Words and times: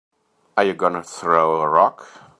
Are 0.57 0.63
you 0.63 0.73
gonna 0.73 1.03
throw 1.03 1.61
a 1.61 1.69
rock? 1.69 2.07